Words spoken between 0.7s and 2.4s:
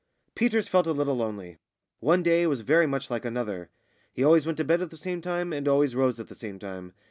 a little lonely. One